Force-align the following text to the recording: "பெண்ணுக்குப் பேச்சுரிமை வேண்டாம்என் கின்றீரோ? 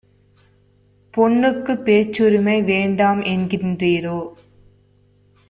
"பெண்ணுக்குப் 1.13 1.85
பேச்சுரிமை 1.85 2.61
வேண்டாம்என் 2.63 3.47
கின்றீரோ? 3.47 4.17